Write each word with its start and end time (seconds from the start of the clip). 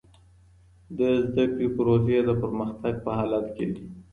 د 0.97 0.99
زده 1.25 1.43
کړي 1.53 1.67
پروسې 1.75 2.17
د 2.27 2.29
پرمختګ 2.41 2.93
په 3.05 3.11
حالت 3.17 3.45
کې 3.55 3.65
دي. 3.73 3.83